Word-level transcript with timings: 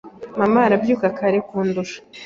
Mama 0.39 0.59
arabyuka 0.63 1.07
kare 1.17 1.37
kundusha. 1.47 1.99